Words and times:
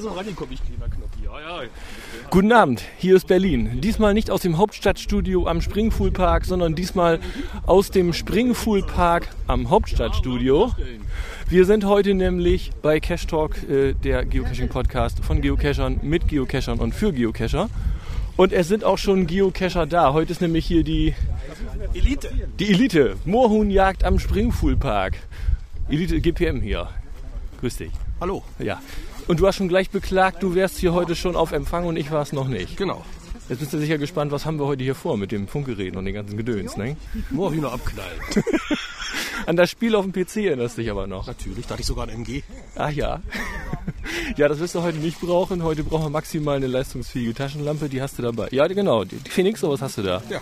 so 0.00 0.08
rangekommen, 0.08 0.54
ich 0.54 0.64
kleiner 0.64 0.90
Knopf. 0.90 1.10
Ja, 1.22 1.62
ja. 1.62 1.68
Guten 2.30 2.50
Abend, 2.50 2.82
hier 2.96 3.14
ist 3.14 3.26
Berlin. 3.26 3.82
Diesmal 3.82 4.14
nicht 4.14 4.30
aus 4.30 4.40
dem 4.40 4.56
Hauptstadtstudio 4.56 5.46
am 5.46 5.60
Springfuhlpark, 5.60 6.46
sondern 6.46 6.74
diesmal 6.74 7.20
aus 7.66 7.90
dem 7.90 8.14
Springfuhlpark 8.14 9.28
am 9.48 9.68
Hauptstadtstudio. 9.68 10.74
Wir 11.46 11.66
sind 11.66 11.84
heute 11.84 12.14
nämlich 12.14 12.70
bei 12.80 13.00
Cash 13.00 13.26
Talk, 13.26 13.68
äh, 13.68 13.92
der 13.92 14.24
Geocaching-Podcast 14.24 15.22
von 15.22 15.42
Geocachern, 15.42 16.00
mit 16.02 16.26
Geocachern 16.26 16.78
und 16.78 16.94
für 16.94 17.12
Geocacher. 17.12 17.68
Und 18.38 18.54
es 18.54 18.68
sind 18.68 18.84
auch 18.84 18.96
schon 18.96 19.26
Geocacher 19.26 19.84
da. 19.84 20.14
Heute 20.14 20.32
ist 20.32 20.40
nämlich 20.40 20.64
hier 20.64 20.84
die 20.84 21.14
Elite. 21.92 22.30
Die 22.58 22.70
Elite. 22.70 23.16
Moorhuhnjagd 23.26 24.04
am 24.04 24.18
Springfuhlpark. 24.18 25.18
Elite 25.90 26.18
GPM 26.22 26.62
hier. 26.62 26.88
Grüß 27.60 27.76
dich. 27.76 27.92
Hallo. 28.22 28.42
Ja. 28.58 28.80
Und 29.28 29.40
du 29.40 29.46
hast 29.46 29.56
schon 29.56 29.68
gleich 29.68 29.90
beklagt, 29.90 30.42
du 30.42 30.54
wärst 30.54 30.78
hier 30.78 30.92
heute 30.92 31.14
schon 31.14 31.36
auf 31.36 31.52
Empfang 31.52 31.86
und 31.86 31.96
ich 31.96 32.10
war 32.10 32.22
es 32.22 32.32
noch 32.32 32.48
nicht. 32.48 32.76
Genau. 32.76 33.04
Jetzt 33.48 33.58
bist 33.58 33.72
du 33.72 33.78
sicher 33.78 33.98
gespannt, 33.98 34.32
was 34.32 34.46
haben 34.46 34.58
wir 34.58 34.66
heute 34.66 34.84
hier 34.84 34.94
vor 34.94 35.16
mit 35.16 35.32
dem 35.32 35.48
Funkgerät 35.48 35.96
und 35.96 36.04
den 36.04 36.14
ganzen 36.14 36.36
Gedöns, 36.36 36.76
ne? 36.76 36.96
Moorhühner 37.30 37.72
abknallen. 37.72 38.18
An 39.46 39.56
das 39.56 39.70
Spiel 39.70 39.94
auf 39.94 40.04
dem 40.04 40.12
PC 40.12 40.36
erinnerst 40.36 40.78
du 40.78 40.82
dich 40.82 40.90
aber 40.90 41.06
noch. 41.06 41.26
Natürlich, 41.26 41.66
da 41.66 41.72
hatte 41.72 41.82
ich 41.82 41.86
sogar 41.86 42.06
ein 42.06 42.14
MG. 42.14 42.42
Ach 42.76 42.90
ja. 42.90 43.20
Ja, 44.36 44.48
das 44.48 44.60
wirst 44.60 44.74
du 44.74 44.82
heute 44.82 44.98
nicht 44.98 45.20
brauchen. 45.20 45.62
Heute 45.62 45.84
brauchen 45.84 46.04
wir 46.04 46.10
maximal 46.10 46.56
eine 46.56 46.66
leistungsfähige 46.66 47.34
Taschenlampe, 47.34 47.88
die 47.88 48.00
hast 48.00 48.18
du 48.18 48.22
dabei. 48.22 48.48
Ja, 48.50 48.66
genau. 48.66 49.04
Die 49.04 49.16
Phoenix, 49.28 49.60
sowas 49.60 49.82
hast 49.82 49.98
du 49.98 50.02
da. 50.02 50.22
Ja. 50.28 50.40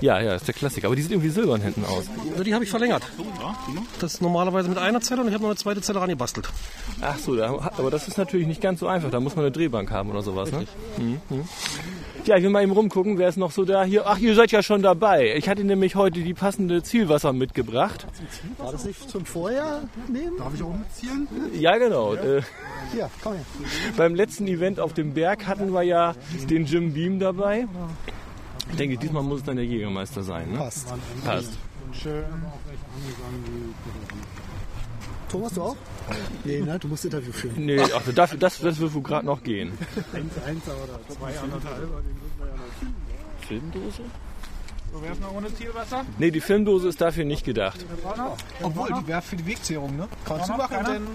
Ja, 0.00 0.20
ja, 0.20 0.34
ist 0.34 0.46
der 0.46 0.54
Klassiker. 0.54 0.88
Aber 0.88 0.96
die 0.96 1.02
sieht 1.02 1.12
irgendwie 1.12 1.30
silbern 1.30 1.60
hinten 1.60 1.84
aus. 1.84 2.04
Also 2.32 2.44
die 2.44 2.54
habe 2.54 2.64
ich 2.64 2.70
verlängert. 2.70 3.02
Das 4.00 4.14
ist 4.14 4.22
normalerweise 4.22 4.68
mit 4.68 4.78
einer 4.78 5.00
Zelle 5.00 5.22
und 5.22 5.28
ich 5.28 5.34
habe 5.34 5.42
noch 5.42 5.50
eine 5.50 5.56
zweite 5.58 5.80
Zelle 5.80 6.00
rangebastelt. 6.00 6.48
Ach 7.00 7.18
so, 7.18 7.34
da, 7.36 7.70
aber 7.76 7.90
das 7.90 8.08
ist 8.08 8.18
natürlich 8.18 8.46
nicht 8.46 8.60
ganz 8.60 8.80
so 8.80 8.86
einfach. 8.86 9.10
Da 9.10 9.20
muss 9.20 9.36
man 9.36 9.44
eine 9.44 9.52
Drehbank 9.52 9.90
haben 9.90 10.10
oder 10.10 10.22
sowas, 10.22 10.50
ne? 10.52 10.66
Mhm. 10.98 11.20
mhm. 11.28 11.44
Ja, 12.26 12.38
ich 12.38 12.42
will 12.42 12.48
mal 12.48 12.62
eben 12.62 12.72
rumgucken, 12.72 13.18
wer 13.18 13.28
ist 13.28 13.36
noch 13.36 13.50
so 13.50 13.66
da 13.66 13.84
hier. 13.84 14.06
Ach, 14.06 14.18
ihr 14.18 14.34
seid 14.34 14.50
ja 14.50 14.62
schon 14.62 14.80
dabei. 14.80 15.34
Ich 15.36 15.46
hatte 15.46 15.62
nämlich 15.62 15.94
heute 15.94 16.20
die 16.20 16.32
passende 16.32 16.82
Zielwasser 16.82 17.34
mitgebracht. 17.34 18.06
War 18.56 18.72
das 18.72 18.86
nicht 18.86 19.10
zum 19.10 19.26
Vorher 19.26 19.82
nehmen? 20.08 20.38
Darf 20.38 20.54
ich 20.54 20.62
auch 20.62 20.74
mitzielen? 20.74 21.28
Ja, 21.52 21.76
genau. 21.76 22.14
Äh, 22.14 22.40
Hier, 22.92 23.10
komm 23.22 23.34
her. 23.34 23.44
beim 23.98 24.14
letzten 24.14 24.46
Event 24.46 24.80
auf 24.80 24.94
dem 24.94 25.12
Berg 25.12 25.46
hatten 25.46 25.74
wir 25.74 25.82
ja 25.82 26.14
den 26.48 26.64
Jim 26.64 26.94
Beam 26.94 27.18
dabei. 27.18 27.66
Ich 28.70 28.76
denke, 28.76 28.96
diesmal 28.96 29.22
muss 29.22 29.40
es 29.40 29.44
dann 29.44 29.56
der 29.56 29.66
Jägermeister 29.66 30.22
sein. 30.22 30.52
Ne? 30.52 30.58
Passt. 30.58 30.94
Passt. 31.26 31.52
Thomas, 35.28 35.52
du 35.52 35.62
auch? 35.62 35.76
Nee, 36.44 36.60
ne? 36.60 36.78
Du 36.78 36.88
musst 36.88 37.04
Interview 37.04 37.32
führen. 37.32 37.64
Nee, 37.64 37.80
ach, 37.80 38.02
das, 38.14 38.36
das, 38.38 38.58
das 38.58 38.80
wird 38.80 38.94
wohl 38.94 39.02
gerade 39.02 39.26
noch 39.26 39.42
gehen. 39.42 39.72
Filmdose? 43.40 44.02
So 44.92 45.02
werfen 45.02 45.22
wir 45.22 45.36
ohne 45.36 45.54
Zielwasser. 45.54 46.04
Nee, 46.18 46.30
die 46.30 46.40
Filmdose 46.40 46.88
ist 46.88 47.00
dafür 47.00 47.24
nicht 47.24 47.44
gedacht. 47.44 47.84
Obwohl, 48.62 48.88
die 49.00 49.06
wäre 49.08 49.22
für 49.22 49.36
die 49.36 49.46
Wegzehrung, 49.46 49.96
ne? 49.96 50.08
Kannst 50.24 50.48
du 50.48 50.52
machen, 50.52 50.84
denn... 50.86 51.06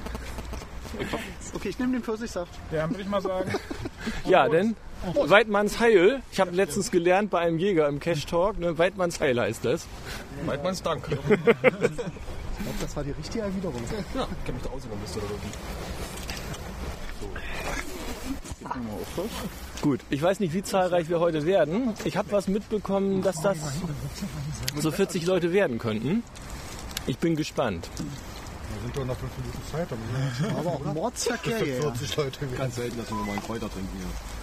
Okay, 1.53 1.69
ich 1.69 1.79
nehme 1.79 1.93
den 1.93 2.03
Pfirsichsaft. 2.03 2.51
Ja, 2.71 2.89
würde 2.89 3.01
ich 3.01 3.07
mal 3.07 3.21
sagen. 3.21 3.53
Ja, 4.25 4.47
denn 4.47 4.75
Weidmanns 5.13 5.79
Heil, 5.79 6.21
ich 6.31 6.39
habe 6.39 6.51
letztens 6.51 6.89
gelernt 6.89 7.29
bei 7.29 7.39
einem 7.39 7.59
Jäger 7.59 7.87
im 7.87 7.99
Cash 7.99 8.25
Talk, 8.25 8.59
ne, 8.59 8.77
Weidmanns 8.77 9.19
Heil 9.19 9.39
heißt 9.39 9.65
das. 9.65 9.87
Weidmanns 10.45 10.81
Dank. 10.81 11.03
Ich 12.59 12.65
glaube, 12.65 12.79
das 12.81 12.95
war 12.95 13.03
die 13.03 13.11
richtige 13.11 13.43
Erwiderung. 13.43 13.81
Ja, 14.13 14.27
ich 14.29 14.45
kenn 14.45 14.55
mich 14.55 14.63
da 14.63 14.69
aus 14.69 14.85
über 14.85 14.95
Mist 14.97 15.17
oder 15.17 15.27
so. 15.27 15.33
Gut, 19.81 20.01
ich 20.09 20.21
weiß 20.21 20.39
nicht, 20.41 20.53
wie 20.53 20.61
zahlreich 20.61 21.09
wir 21.09 21.19
heute 21.19 21.45
werden. 21.45 21.93
Ich 22.03 22.17
habe 22.17 22.31
was 22.31 22.47
mitbekommen, 22.47 23.21
dass 23.21 23.41
das 23.41 23.57
so 24.77 24.91
40 24.91 25.25
Leute 25.25 25.53
werden 25.53 25.79
könnten. 25.79 26.23
Ich 27.07 27.17
bin 27.17 27.35
gespannt. 27.35 27.89
sind 28.84 28.95
doch 28.95 29.05
noch 29.05 29.17
fünf 29.17 29.31
Minuten 29.38 29.61
Zeit. 29.72 29.88
Aber 30.59 30.69
auch 30.69 30.94
Mordsverkehr, 30.94 31.66
ja. 31.66 31.81
40 31.81 32.17
Leute. 32.17 32.45
Ganz 32.57 32.75
selten, 32.75 32.97
dass 32.97 33.09
wir 33.09 33.16
mal 33.16 33.31
einen 33.31 33.41
Kräuter 33.41 33.69
trinken 33.72 33.97
hier. 33.97 34.38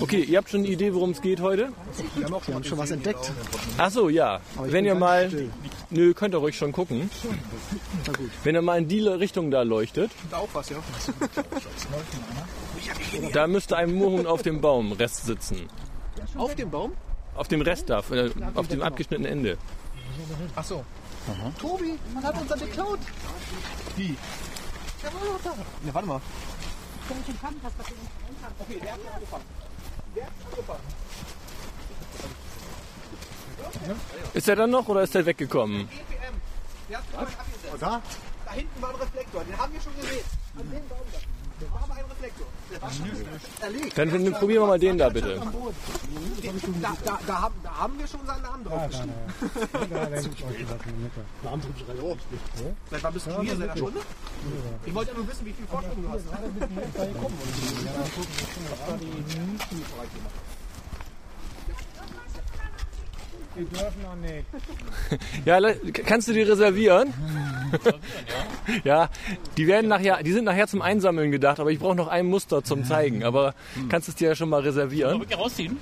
Okay, 0.00 0.22
ihr 0.22 0.38
habt 0.38 0.50
schon 0.50 0.60
eine 0.60 0.68
Idee, 0.68 0.92
worum 0.94 1.10
es 1.10 1.20
geht 1.20 1.40
heute? 1.40 1.68
Wir 2.16 2.54
haben 2.54 2.64
schon 2.64 2.78
was 2.78 2.90
entdeckt. 2.90 3.32
Ach 3.78 3.90
so, 3.90 4.08
ja. 4.08 4.40
Wenn 4.64 4.84
ihr 4.84 4.94
mal, 4.94 5.28
still. 5.28 5.50
nö, 5.90 6.14
könnt 6.14 6.34
ihr 6.34 6.38
ruhig 6.38 6.56
schon 6.56 6.72
gucken. 6.72 7.10
Na 8.06 8.12
gut. 8.12 8.30
Wenn 8.42 8.54
ihr 8.54 8.62
mal 8.62 8.78
in 8.78 8.88
die 8.88 9.00
Richtung 9.06 9.50
da 9.50 9.62
leuchtet, 9.62 10.10
Da 10.30 10.38
auch 10.38 10.48
was, 10.52 10.70
ja. 10.70 10.76
da 13.32 13.46
müsste 13.46 13.76
ein 13.76 13.94
Moorhuhn 13.94 14.26
auf 14.26 14.42
dem 14.42 14.60
Baumrest 14.60 15.26
sitzen. 15.26 15.68
Auf 16.36 16.54
dem 16.54 16.70
Baum? 16.70 16.92
Auf 17.34 17.48
dem 17.48 17.60
Rest 17.62 17.88
da, 17.88 18.02
äh, 18.10 18.30
auf 18.54 18.68
dem 18.68 18.82
abgeschnittenen 18.82 19.30
Ende. 19.30 19.58
Ach 20.56 20.64
so. 20.64 20.84
Tobi, 21.60 21.98
man 22.12 22.24
hat 22.24 22.38
uns 22.40 22.48
dann 22.48 22.58
geklaut. 22.58 22.98
Wie? 23.96 24.16
Der 25.02 25.12
war 25.14 25.20
doch 25.20 25.40
da. 25.44 25.50
Ja, 25.86 25.94
warte 25.94 26.08
mal. 26.08 26.20
Ist 34.34 34.48
er 34.48 34.56
dann 34.56 34.70
noch 34.70 34.88
oder 34.88 35.02
ist 35.02 35.14
er 35.14 35.26
weggekommen? 35.26 35.88
Da? 37.80 38.02
Da 38.44 38.52
hinten 38.52 38.82
war 38.82 38.90
ein 38.90 38.96
Reflektor, 38.96 39.44
den 39.44 39.56
haben 39.56 39.72
wir 39.72 39.80
schon 39.80 39.96
gesehen. 39.96 40.24
An 40.58 40.70
dem 40.70 40.88
Baum 40.88 40.98
da. 41.12 41.31
Reflektor. 42.22 42.46
Erlegt. 43.60 43.98
Dann, 43.98 44.10
dann 44.10 44.32
probieren 44.32 44.62
wir 44.62 44.66
mal 44.66 44.78
den 44.78 44.98
da 44.98 45.08
bitte. 45.08 45.40
Da, 46.80 46.96
da, 47.04 47.18
da, 47.26 47.42
haben, 47.42 47.54
da 47.62 47.78
haben 47.78 47.98
wir 47.98 48.06
schon 48.06 48.24
seinen 48.26 48.42
Namen 48.42 48.64
drauf 48.64 48.88
geschrieben. 48.88 49.12
Seit 52.90 53.02
wann 53.02 53.12
bist 53.12 53.26
du 53.26 53.40
hier? 53.40 53.56
Seit 53.56 53.62
einer 53.62 53.76
Stunde? 53.76 54.00
Ich 54.86 54.94
wollte 54.94 55.10
ja 55.10 55.16
nur 55.16 55.28
wissen, 55.28 55.46
wie 55.46 55.52
viel 55.52 55.66
Vorsprung 55.66 56.02
du 56.02 56.08
hast. 56.10 56.24
Die 63.56 63.64
dürfen 63.64 64.02
noch 64.02 64.16
nicht. 64.16 64.44
Ja, 65.44 65.60
kannst 66.06 66.28
du 66.28 66.32
die 66.32 66.42
reservieren? 66.42 67.12
ja, 68.84 69.10
die 69.56 69.66
werden 69.66 69.88
nachher, 69.88 70.22
die 70.22 70.32
sind 70.32 70.44
nachher 70.44 70.66
zum 70.66 70.82
Einsammeln 70.82 71.30
gedacht, 71.30 71.60
aber 71.60 71.70
ich 71.70 71.78
brauche 71.78 71.96
noch 71.96 72.08
ein 72.08 72.26
Muster 72.26 72.62
zum 72.62 72.84
zeigen. 72.84 73.24
Aber 73.24 73.54
kannst 73.88 74.08
es 74.08 74.14
dir 74.14 74.28
ja 74.28 74.34
schon 74.34 74.48
mal 74.48 74.60
reservieren? 74.60 75.22
rausziehen? 75.36 75.78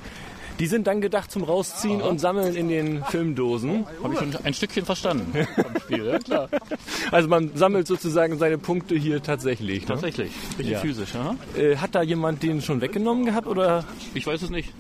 Die 0.61 0.67
sind 0.67 0.87
dann 0.87 1.01
gedacht 1.01 1.31
zum 1.31 1.43
Rausziehen 1.43 2.01
und 2.03 2.21
Sammeln 2.21 2.55
in 2.55 2.69
den 2.69 3.03
Filmdosen. 3.05 3.87
Habe 4.03 4.13
ich 4.15 4.21
schon 4.21 4.37
ein 4.45 4.55
Stückchen 4.55 4.85
verstanden 4.85 5.33
vom 5.55 5.81
Spiel, 5.81 6.05
ja 6.07 6.19
klar. 6.19 6.49
Also 7.11 7.29
man 7.29 7.51
sammelt 7.57 7.87
sozusagen 7.87 8.39
seine 8.39 8.59
Punkte 8.59 8.95
hier 8.95 9.23
tatsächlich. 9.23 9.81
Ne? 9.83 9.87
Tatsächlich. 9.89 10.31
Richtig 10.59 10.73
Ja. 10.73 10.79
physisch, 10.81 11.15
ja? 11.15 11.35
Äh, 11.61 11.77
hat 11.79 11.95
da 11.95 12.03
jemand 12.03 12.43
den 12.43 12.61
schon 12.63 12.81
weggenommen 12.81 13.25
gehabt 13.25 13.47
oder? 13.47 13.85
Ich 14.15 14.27
weiß 14.27 14.43
es 14.43 14.51
nicht. 14.51 14.73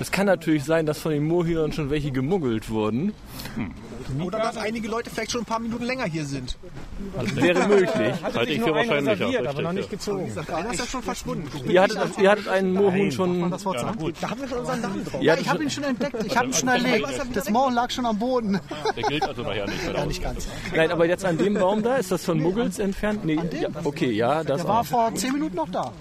Es 0.00 0.10
kann 0.12 0.26
natürlich 0.26 0.64
sein, 0.64 0.86
dass 0.86 0.98
von 1.00 1.12
den 1.12 1.24
Moorhühnern 1.24 1.72
schon 1.72 1.90
welche 1.90 2.12
gemuggelt 2.12 2.70
wurden. 2.70 3.12
Oder 4.24 4.38
dass 4.38 4.56
einige 4.56 4.88
Leute 4.88 5.10
vielleicht 5.10 5.32
schon 5.32 5.42
ein 5.42 5.46
paar 5.46 5.60
Minuten 5.60 5.84
länger 5.84 6.04
hier 6.04 6.24
sind. 6.24 6.56
Wäre 7.34 7.68
möglich. 7.68 8.14
Halte 8.34 8.52
ich 8.52 8.60
für 8.62 8.74
wahrscheinlicher. 8.74 9.48
aber 9.48 9.62
noch 9.62 9.72
nicht 9.72 9.90
gezogen. 9.90 10.32
Einer 10.54 10.72
ist 10.72 10.80
ja 10.80 10.86
schon 10.86 11.02
verschwunden. 11.02 11.48
Ihr 11.68 11.82
hattet, 11.82 11.98
ihr 12.18 12.30
hattet 12.30 12.48
einen 12.48 12.72
Moorhuhn 12.72 13.10
schon. 13.12 13.50
Da 13.50 14.30
haben 14.30 14.40
wir 14.40 14.48
schon 14.48 14.58
unseren 14.58 14.80
Namen 14.80 14.99
drauf. 15.04 15.20
Ihr 15.20 15.34
Ja, 15.34 15.38
ich 15.40 15.48
habe 15.48 15.62
ihn 15.62 15.70
schon 15.70 15.84
entdeckt. 15.84 16.16
Ich 16.24 16.36
habe 16.36 16.46
ihn 16.48 16.52
schon 16.54 16.68
erlegt. 16.68 17.06
Das 17.34 17.50
Maul 17.50 17.72
lag 17.72 17.90
schon 17.90 18.06
am 18.06 18.18
Boden. 18.18 18.60
Der 18.96 19.02
gilt 19.04 19.24
also 19.24 19.42
nachher 19.42 19.66
nicht. 19.66 19.84
Ja, 19.92 20.06
nicht 20.06 20.22
ganz. 20.22 20.46
nein, 20.74 20.90
aber 20.90 21.06
jetzt 21.06 21.24
an 21.24 21.38
dem 21.38 21.54
Baum 21.54 21.82
da, 21.82 21.96
ist 21.96 22.10
das 22.10 22.24
von 22.24 22.40
Muggels 22.40 22.78
entfernt? 22.78 23.24
Nee, 23.24 23.34
ja, 23.60 23.68
okay, 23.84 24.10
ja, 24.10 24.42
das 24.44 24.62
Der 24.62 24.68
war 24.68 24.80
auch. 24.80 24.86
vor 24.86 25.14
10 25.14 25.32
Minuten 25.32 25.56
noch 25.56 25.68
da. 25.70 25.92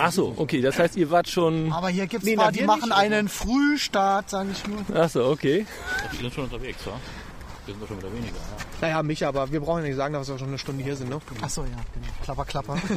Ach 0.00 0.12
so, 0.12 0.32
okay, 0.36 0.60
das 0.60 0.78
heißt, 0.78 0.96
ihr 0.96 1.10
wart 1.10 1.28
schon. 1.28 1.72
Aber 1.72 1.88
hier 1.88 2.06
gibt's 2.06 2.24
Nee, 2.26 2.34
zwar, 2.36 2.46
na, 2.46 2.50
die 2.52 2.62
machen 2.64 2.82
nicht. 2.90 2.92
einen 2.98 3.28
Frühstart, 3.28 4.30
sage 4.30 4.50
ich 4.52 4.66
nur. 4.66 4.78
Ach 4.94 5.08
so, 5.08 5.24
okay. 5.24 5.66
Wir 6.12 6.20
sind 6.20 6.34
schon 6.34 6.44
unterwegs, 6.44 6.78
wa? 6.86 6.92
Wir 7.66 7.74
sind 7.74 7.82
doch 7.82 7.88
schon 7.88 7.98
wieder 7.98 8.12
weniger. 8.12 8.34
Ja. 8.36 8.64
Naja, 8.88 9.02
mich 9.02 9.26
aber. 9.26 9.50
Wir 9.50 9.60
brauchen 9.60 9.82
ja 9.82 9.88
nicht 9.88 9.96
sagen, 9.96 10.14
dass 10.14 10.28
wir 10.28 10.38
schon 10.38 10.48
eine 10.48 10.58
Stunde 10.58 10.84
hier 10.84 10.94
sind. 10.94 11.10
Ne? 11.10 11.18
Achso, 11.42 11.62
ja, 11.62 11.68
genau. 11.68 12.06
Klapper, 12.22 12.44
klapper. 12.44 12.76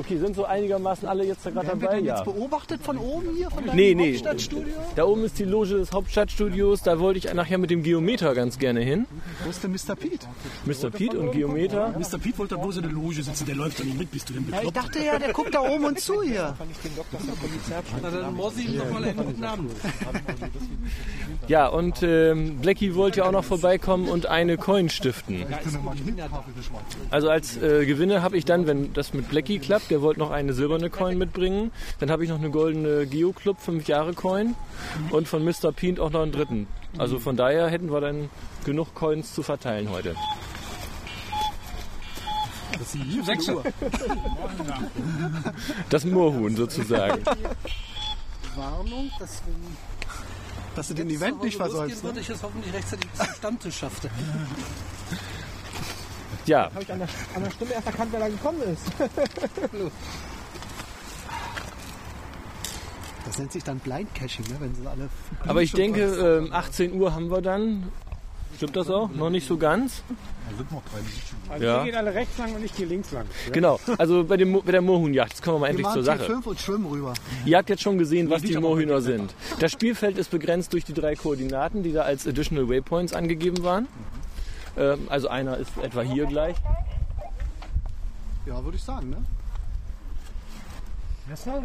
Okay, 0.00 0.18
sind 0.18 0.34
so 0.34 0.44
einigermaßen 0.46 1.06
alle 1.06 1.24
jetzt 1.26 1.44
da 1.44 1.50
gerade 1.50 1.68
Haben 1.68 1.80
wir 1.80 1.88
dabei? 1.88 1.98
den 2.00 2.06
Ja. 2.06 2.16
jetzt 2.16 2.24
beobachtet 2.24 2.80
von 2.82 2.96
oben 2.96 3.34
hier, 3.36 3.50
von 3.50 3.66
deinem 3.66 3.76
Nee, 3.76 3.94
nee. 3.94 4.12
Hauptstadtstudio? 4.14 4.72
Da 4.96 5.04
oben 5.04 5.24
ist 5.24 5.38
die 5.38 5.44
Loge 5.44 5.76
des 5.78 5.92
Hauptstadtstudios. 5.92 6.82
Da 6.82 6.98
wollte 6.98 7.18
ich 7.18 7.32
nachher 7.34 7.58
mit 7.58 7.70
dem 7.70 7.82
Geometer 7.82 8.34
ganz 8.34 8.58
gerne 8.58 8.80
hin. 8.80 9.06
Wo 9.44 9.50
ist 9.50 9.62
der 9.62 9.68
Mr. 9.70 9.94
Pete? 9.96 10.26
Mr. 10.64 10.90
Pete 10.90 11.18
und 11.20 11.32
Geometer. 11.32 11.94
Mr. 11.98 12.18
Pete 12.18 12.38
wollte 12.38 12.54
da 12.54 12.60
bloß 12.62 12.76
in 12.78 12.82
der 12.82 12.92
Loge 12.92 13.22
sitzen, 13.22 13.44
der 13.46 13.54
läuft 13.56 13.78
doch 13.80 13.84
nicht 13.84 13.98
mit, 13.98 14.10
bist 14.10 14.28
du 14.30 14.34
denn 14.34 14.46
Ja, 14.50 14.62
ich 14.62 14.70
dachte 14.70 14.98
ja, 15.04 15.18
der 15.18 15.32
guckt 15.34 15.54
da 15.54 15.60
oben 15.60 15.84
und 15.84 16.00
zu 16.00 16.22
hier. 16.22 16.54
Na, 18.02 18.10
dann 18.10 18.34
muss 18.34 18.56
ich 18.56 18.68
ihm 18.70 18.78
doch 18.78 18.90
mal 18.90 19.04
einen 19.04 19.16
guten 19.16 19.44
Abend. 19.44 19.70
Ja, 21.48 21.66
und 21.68 22.02
ähm, 22.02 22.56
Blackie 22.58 22.94
wollte 22.94 23.18
ja 23.20 23.26
auch 23.26 23.32
noch 23.32 23.44
vorbeikommen 23.44 24.08
und 24.08 24.26
eine 24.26 24.56
Coin 24.56 24.88
stiften. 24.88 25.44
Also 27.10 27.28
als 27.28 27.56
äh, 27.56 27.84
Gewinne 27.86 28.22
habe 28.22 28.36
ich 28.38 28.44
dann, 28.44 28.66
wenn 28.66 28.92
das 28.94 29.12
mit 29.14 29.28
Blackie 29.28 29.58
klappt, 29.58 29.89
der 29.90 30.02
wollte 30.02 30.20
noch 30.20 30.30
eine 30.30 30.52
silberne 30.52 30.88
Coin 30.90 31.18
mitbringen. 31.18 31.72
Dann 31.98 32.10
habe 32.10 32.24
ich 32.24 32.30
noch 32.30 32.38
eine 32.38 32.50
goldene 32.50 33.06
Geo-Club 33.06 33.60
5 33.60 33.86
Jahre 33.88 34.14
Coin 34.14 34.54
und 35.10 35.28
von 35.28 35.44
Mr. 35.44 35.72
Pete 35.72 36.00
auch 36.02 36.10
noch 36.10 36.22
einen 36.22 36.32
dritten. 36.32 36.66
Also 36.96 37.18
von 37.18 37.36
daher 37.36 37.68
hätten 37.68 37.92
wir 37.92 38.00
dann 38.00 38.30
genug 38.64 38.94
Coins 38.94 39.34
zu 39.34 39.42
verteilen 39.42 39.90
heute. 39.90 40.14
6 43.24 43.48
Uhr. 43.48 43.64
Das 45.90 46.04
Moorhuhn 46.04 46.56
sozusagen. 46.56 47.22
Warnung, 48.56 49.10
dass, 49.18 49.42
wenn, 49.46 49.76
dass 50.74 50.88
du 50.88 50.94
den 50.94 51.10
Event 51.10 51.42
nicht 51.42 51.56
versäumst. 51.56 52.02
Ne? 52.02 52.10
würde 52.10 52.20
ich 52.20 52.30
es 52.30 52.42
hoffentlich 52.42 52.72
rechtzeitig 52.72 53.12
zum 53.14 53.26
Stammtisch 53.26 53.76
schaffte. 53.76 54.10
Ja, 56.46 56.64
Habe 56.72 56.82
ich 56.82 56.92
an 56.92 56.98
der, 57.00 57.08
an 57.36 57.44
der 57.44 57.50
Stimme 57.50 57.72
erst 57.74 57.86
erkannt, 57.86 58.08
wer 58.12 58.20
da 58.20 58.28
gekommen 58.28 58.62
ist. 58.62 58.82
Das 63.26 63.38
nennt 63.38 63.52
sich 63.52 63.62
dann 63.62 63.78
Blind 63.78 64.12
Caching, 64.14 64.44
ne? 64.46 64.56
wenn 64.58 64.74
sie 64.74 64.86
alle. 64.86 65.08
aber 65.46 65.62
ich 65.62 65.72
denke, 65.72 66.02
ähm, 66.02 66.52
18 66.52 66.94
Uhr 66.94 67.14
haben 67.14 67.30
wir 67.30 67.40
dann. 67.42 67.84
Stimmt 68.56 68.74
das 68.76 68.90
auch? 68.90 69.08
Noch 69.10 69.30
nicht 69.30 69.46
so 69.46 69.56
ganz? 69.56 70.02
Also 71.48 71.64
Ja. 71.64 71.78
wir 71.78 71.84
gehen 71.92 71.94
alle 71.98 72.12
rechts 72.12 72.36
lang 72.38 72.54
und 72.54 72.64
ich 72.64 72.74
gehe 72.74 72.86
links 72.86 73.12
lang. 73.12 73.24
Genau, 73.52 73.78
also 73.98 74.24
bei, 74.24 74.36
dem, 74.36 74.60
bei 74.62 74.72
der 74.72 74.82
Moorhuhnjagd, 74.82 75.30
jetzt 75.30 75.42
kommen 75.42 75.56
wir 75.56 75.60
mal 75.60 75.66
Wir 75.66 75.70
endlich 75.70 75.88
zur 75.92 76.02
Sache. 76.02 76.24
T5 76.26 76.44
und 76.44 76.60
schwimmen 76.60 76.86
rüber. 76.86 77.14
Ihr 77.46 77.56
habt 77.56 77.70
jetzt 77.70 77.82
schon 77.82 77.96
gesehen, 77.98 78.28
was 78.28 78.42
die 78.42 78.56
Moorhühner 78.56 79.00
sind. 79.00 79.32
Das 79.60 79.70
Spielfeld 79.70 80.18
ist 80.18 80.30
begrenzt 80.30 80.72
durch 80.72 80.84
die 80.84 80.92
drei 80.92 81.14
Koordinaten, 81.14 81.82
die 81.84 81.92
da 81.92 82.02
als 82.02 82.26
Additional 82.26 82.68
Waypoints 82.68 83.12
angegeben 83.14 83.62
waren. 83.62 83.86
Ähm, 84.76 85.06
also 85.08 85.28
einer 85.28 85.56
ist 85.56 85.76
etwa 85.78 86.02
hier 86.02 86.26
gleich. 86.26 86.56
Ja, 88.46 88.62
würde 88.64 88.76
ich 88.76 88.82
sagen, 88.82 89.10
ne? 89.10 89.24
Wer 91.26 91.34
ist 91.34 91.46
da? 91.46 91.62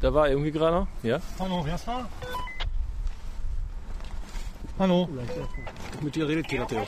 Da 0.00 0.14
war 0.14 0.28
irgendwie 0.28 0.50
gerade 0.50 0.76
noch. 0.76 0.86
Ja. 1.02 1.18
Hallo, 1.38 1.64
wer 1.64 1.74
ist 1.74 1.88
da? 1.88 2.06
Hallo. 4.78 5.08
Mit 6.00 6.14
dir 6.14 6.28
redet 6.28 6.48
keiner, 6.48 6.66
Theo. 6.66 6.86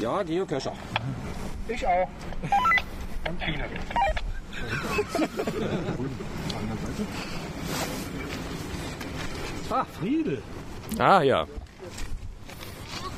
Ja, 0.00 0.22
Geocacher. 0.22 0.72
Ich 1.66 1.86
auch. 1.86 2.08
Ah, 9.70 9.84
Friedel. 9.98 10.42
Ah 10.98 11.22
ja. 11.22 11.46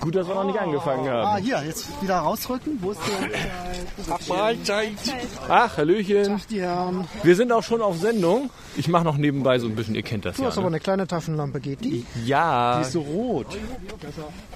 Gut, 0.00 0.14
dass 0.14 0.26
wir 0.26 0.34
noch 0.34 0.44
nicht 0.44 0.58
angefangen 0.58 1.06
Ah, 1.08 1.34
haben. 1.34 1.42
hier, 1.44 1.62
jetzt 1.64 1.86
wieder 2.02 2.18
rausrücken. 2.18 2.78
Wo 2.80 2.92
ist 2.92 3.00
der? 3.06 4.34
Mahlzeit. 4.34 4.92
Ach, 5.48 5.76
Hallöchen. 5.76 6.40
Die 6.48 6.60
Herren. 6.62 7.06
Wir 7.22 7.36
sind 7.36 7.52
auch 7.52 7.62
schon 7.62 7.82
auf 7.82 7.98
Sendung. 7.98 8.48
Ich 8.76 8.88
mache 8.88 9.04
noch 9.04 9.16
nebenbei 9.18 9.58
so 9.58 9.66
ein 9.66 9.74
bisschen, 9.76 9.94
ihr 9.94 10.02
kennt 10.02 10.24
das 10.24 10.36
Du 10.36 10.42
ja. 10.42 10.48
hast 10.48 10.56
aber 10.56 10.70
Ne? 10.70 10.76
eine 10.76 10.80
kleine 10.80 11.06
Taschenlampe, 11.06 11.60
geht 11.60 11.84
die? 11.84 12.06
Ja, 12.24 12.82
so 12.84 13.00
rot. 13.00 13.46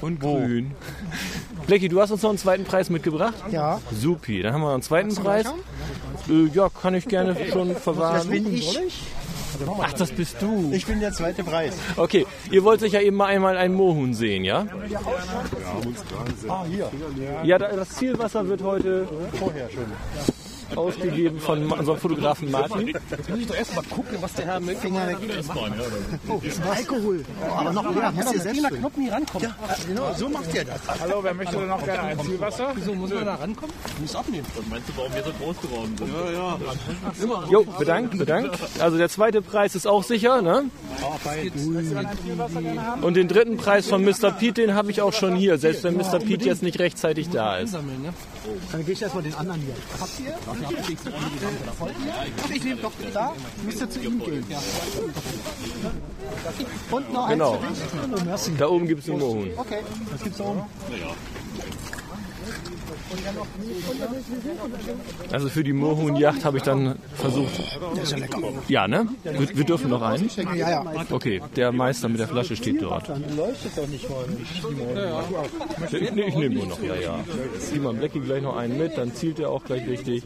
und 0.00 0.18
grün. 0.20 0.72
Blackie, 1.66 1.88
du 1.88 2.00
hast 2.00 2.10
uns 2.10 2.22
noch 2.22 2.30
einen 2.30 2.38
zweiten 2.38 2.64
Preis 2.64 2.88
mitgebracht? 2.88 3.34
Ja. 3.50 3.80
Supi, 3.92 4.40
dann 4.42 4.54
haben 4.54 4.60
wir 4.62 4.66
noch 4.68 4.74
einen 4.74 4.82
zweiten 4.82 5.14
Preis. 5.14 5.46
Äh, 6.28 6.46
ja, 6.54 6.68
kann 6.70 6.94
ich 6.94 7.06
gerne 7.06 7.36
schon 7.52 7.74
verwahren. 7.76 8.32
ich. 8.32 8.78
Ach, 9.82 9.92
das 9.92 10.10
bist 10.10 10.36
du. 10.40 10.70
Ich 10.72 10.86
bin 10.86 11.00
der 11.00 11.12
zweite 11.12 11.44
Preis. 11.44 11.76
Okay, 11.96 12.26
ihr 12.50 12.64
wollt 12.64 12.80
sicher 12.80 13.00
eben 13.02 13.16
mal 13.16 13.26
einmal 13.26 13.56
einen 13.56 13.74
Moorhuhn 13.74 14.14
sehen, 14.14 14.44
ja? 14.44 14.66
Ah, 16.48 16.64
hier. 16.68 16.90
Ja, 17.44 17.58
da- 17.58 17.74
das 17.74 17.90
Zielwasser 17.90 18.46
wird 18.48 18.62
heute 18.62 19.06
ausgegeben 20.76 21.40
von 21.40 21.70
unserem 21.70 21.98
Fotografen 21.98 22.50
Martin. 22.50 22.88
Jetzt 22.88 23.28
muss 23.28 23.38
ich 23.38 23.46
doch 23.46 23.56
erst 23.56 23.74
mal 23.76 23.84
gucken, 23.84 24.18
was 24.20 24.32
der 24.34 24.46
Herr 24.46 24.60
mit 24.60 24.78
Finger 24.78 25.06
weg. 25.08 25.16
Oh, 26.28 26.40
ist 26.42 26.62
Alkohol. 26.62 27.24
Oh, 27.40 27.54
aber 27.54 27.72
noch 27.72 27.94
mehr. 27.94 28.12
Muss 28.12 28.32
ihr 28.32 28.40
selbst 28.40 28.56
Jeder 28.56 28.68
füllen. 28.68 28.80
Knopf 28.80 28.96
nie 28.96 29.08
rankommen. 29.08 29.48
Ja, 29.48 29.76
genau, 29.86 30.12
so 30.16 30.28
macht 30.28 30.54
ihr 30.54 30.64
das. 30.64 30.80
Hallo, 31.00 31.18
wer 31.22 31.34
möchte 31.34 31.56
denn 31.56 31.68
noch 31.68 31.84
gerne 31.84 32.02
ein 32.02 32.20
Zielwasser? 32.20 32.72
Wieso 32.74 32.94
muss 32.94 33.10
man 33.10 33.24
da 33.24 33.34
rankommen? 33.34 33.74
Ich 33.94 34.00
muss 34.00 34.16
abnehmen. 34.16 34.46
Meinst 34.70 34.88
du, 34.88 34.92
warum 34.96 35.14
wir 35.14 35.22
so 35.22 35.30
groß 35.32 35.60
geworden 35.60 35.96
sind? 35.98 37.50
Jo, 37.50 37.64
bedankt, 37.78 38.18
bedankt. 38.18 38.58
Also 38.78 38.96
der 38.98 39.08
zweite 39.08 39.42
Preis 39.42 39.74
ist 39.74 39.86
auch 39.86 40.02
sicher, 40.02 40.42
ne? 40.42 40.64
Und 43.02 43.14
den 43.14 43.28
dritten 43.28 43.56
Preis 43.56 43.86
von 43.86 44.04
Mr. 44.04 44.32
Pete, 44.32 44.62
den 44.62 44.74
habe 44.74 44.90
ich 44.90 45.02
auch 45.02 45.12
schon 45.12 45.36
hier, 45.36 45.58
selbst 45.58 45.84
wenn 45.84 45.96
Mr. 45.96 46.18
Pete 46.18 46.46
jetzt 46.46 46.62
nicht 46.62 46.78
rechtzeitig 46.78 47.30
da 47.30 47.58
ist. 47.58 47.72
Ne? 47.72 47.82
Dann 48.72 48.84
gehe 48.84 48.94
ich 48.94 49.02
erstmal 49.02 49.22
den 49.22 49.34
anderen 49.34 49.60
hier. 49.60 49.74
Habt 50.00 50.20
ihr? 50.20 50.34
Ich 52.52 52.64
nehme 52.64 52.80
doch 52.80 52.92
da. 53.12 53.32
Müsst 53.64 53.80
ihr 53.80 53.90
zu 53.90 54.00
ihm 54.00 54.18
gehen. 54.20 54.44
Und 56.90 57.12
noch 57.12 57.28
Genau. 57.28 57.58
Da 58.58 58.68
oben 58.68 58.86
gibt 58.86 59.02
es 59.02 59.10
einen 59.10 59.18
Moorhuhn. 59.18 59.50
Okay, 59.56 59.78
was 60.10 60.22
gibt's 60.22 60.38
da 60.38 60.44
oben? 60.44 60.62
Also 65.30 65.48
für 65.48 65.64
die 65.64 65.72
Moorhuhnjagd 65.72 66.44
habe 66.44 66.58
ich 66.58 66.62
dann 66.62 66.96
versucht. 67.14 67.78
Ja, 68.68 68.88
ne? 68.88 69.08
Wir, 69.22 69.56
wir 69.56 69.64
dürfen 69.64 69.90
noch 69.90 70.02
einen. 70.02 70.28
Ja, 70.54 70.70
ja. 70.70 70.84
Okay, 71.10 71.40
der 71.56 71.72
Meister 71.72 72.08
mit 72.08 72.20
der 72.20 72.28
Flasche 72.28 72.56
steht 72.56 72.82
dort. 72.82 73.08
Dann 73.08 73.24
leuchtet 73.36 73.76
doch 73.76 73.86
nicht 73.86 74.08
heute. 74.08 74.36
Ich, 75.96 76.12
nee, 76.12 76.22
ich 76.22 76.34
nehme 76.36 76.54
nur 76.54 76.66
noch, 76.66 76.82
ja, 76.82 76.94
ja. 76.94 77.18
Zieh 77.58 77.78
mal 77.78 77.94
Blackie 77.94 78.20
gleich 78.20 78.42
noch 78.42 78.56
einen 78.56 78.78
mit, 78.78 78.96
dann 78.96 79.14
zielt 79.14 79.38
er 79.38 79.50
auch 79.50 79.64
gleich 79.64 79.86
richtig. 79.86 80.22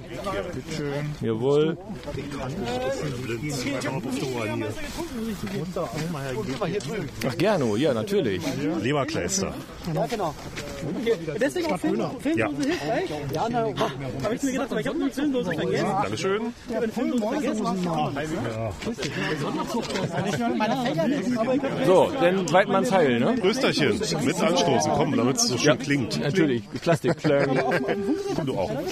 Jawohl. 1.20 1.76
Ach, 7.26 7.38
Gerno, 7.38 7.76
ja, 7.76 7.94
natürlich. 7.94 8.42
Leberkleister. 8.82 9.54
Ja, 9.94 10.06
genau. 10.06 10.34
Deswegen 11.40 11.72
auch 11.72 11.78
Film, 11.78 12.47
Hilfreich. 12.56 13.10
Ja, 13.32 13.48
na, 13.50 13.58
Habe 14.24 14.34
ich 14.34 14.42
mir 14.42 14.52
gedacht, 14.52 14.70
aber 14.70 14.80
ich 14.80 14.86
habe 14.86 15.00
eine 15.00 15.10
Filmdose 15.10 15.52
vergessen. 15.52 15.86
Dankeschön. 15.86 16.54
Vergessen. 16.68 17.66
So, 21.86 22.10
dann 22.20 22.52
Weidmanns 22.52 22.92
Heil, 22.92 23.20
ne? 23.20 23.36
Rösterchen. 23.42 24.00
Mit 24.24 24.42
anstoßen, 24.42 24.92
komm, 24.94 25.16
damit 25.16 25.36
es 25.36 25.48
so 25.48 25.58
schön 25.58 25.78
klingt. 25.78 26.20
Natürlich, 26.20 26.62
Plastik. 26.80 27.16
Plörn. 27.16 27.58
Du 28.44 28.58
auch. 28.58 28.70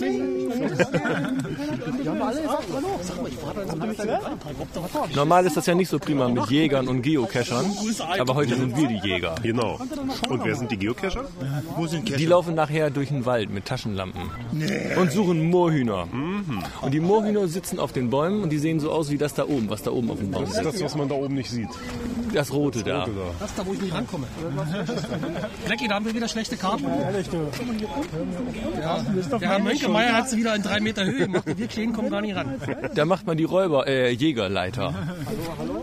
Normal 5.15 5.47
ist 5.47 5.57
das 5.57 5.67
ja 5.67 5.75
nicht 5.75 5.89
so 5.89 5.99
prima 5.99 6.29
mit 6.29 6.47
Jägern 6.49 6.89
und 6.89 7.03
Geocachern, 7.03 7.67
aber 8.19 8.35
heute 8.35 8.57
sind 8.57 8.77
wir 8.77 8.89
die 8.89 8.99
Jäger. 9.07 9.35
Genau. 9.43 9.79
Und 10.29 10.45
wer 10.45 10.55
sind 10.55 10.71
die 10.71 10.77
Geocacher? 10.77 11.25
Die 12.19 12.27
laufen 12.27 12.55
nachher 12.55 12.91
durch 12.91 13.09
den 13.09 13.25
Wald 13.25 13.51
mit 13.51 13.65
Taschenlampen 13.65 14.23
und 14.97 15.13
suchen 15.13 15.51
Moorhühner. 15.51 16.09
Und 16.83 16.93
die 16.95 17.01
Moorhühner 17.01 17.49
sitzen 17.49 17.79
auf 17.79 17.93
den 17.93 18.11
Bäumen 18.11 18.43
und 18.43 18.51
die 18.51 18.59
sehen 18.59 18.81
so 18.81 18.91
aus 18.93 19.11
wie 19.11 19.19
das 19.19 19.35
da 19.35 19.45
oben, 19.45 19.69
was 19.71 19.83
da 19.83 19.91
oben 19.91 20.11
auf 20.11 20.19
dem 20.19 20.31
Baum 20.31 20.43
Das 20.45 20.53
ist 20.53 20.59
ist. 20.59 20.75
das, 20.75 20.83
was 20.85 20.95
man 20.97 21.09
da 21.09 21.15
oben 21.15 21.35
nicht 21.35 21.51
sieht. 21.51 21.69
Das 22.35 22.53
rote 22.53 22.83
da. 22.83 23.07
Das 23.41 23.51
ist 23.51 23.59
da, 23.59 23.67
wo 23.67 23.73
ich 23.73 23.81
nicht 23.81 23.95
rankomme. 23.95 24.27
Blackie, 25.67 25.89
da 25.89 25.95
haben 25.95 26.05
wir 26.05 26.15
wieder 26.15 26.29
schlechte 26.29 26.57
Karten. 26.57 26.85
Ja, 28.81 29.01
der 29.39 29.49
Herr 29.49 29.59
Mönkemeyer 29.59 30.13
hat 30.15 30.29
sie 30.29 30.37
wieder 30.39 30.55
in 30.55 30.63
drei 30.63 30.81
Meter 30.81 31.05
Höhe 31.05 31.27
gemacht. 31.27 31.45
Wir 31.57 31.67
Kleinen 31.67 31.93
kommen 31.93 32.11
gar 32.11 32.21
nicht 32.21 32.37
ran. 32.37 32.61
Da 32.95 33.05
macht 33.05 33.27
man 33.27 33.37
die 33.37 33.45
Räuber, 33.45 33.87
äh, 33.87 34.11
Jägerleiter. 34.13 34.95